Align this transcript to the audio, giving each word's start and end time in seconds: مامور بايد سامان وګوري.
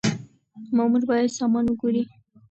مامور 0.75 1.01
بايد 1.09 1.29
سامان 1.39 1.65
وګوري. 1.67 2.03